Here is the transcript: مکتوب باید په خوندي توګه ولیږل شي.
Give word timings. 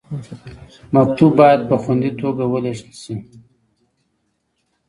مکتوب 0.95 1.31
باید 1.39 1.61
په 1.69 1.75
خوندي 1.83 2.11
توګه 2.21 2.43
ولیږل 2.53 2.91
شي. 3.03 3.15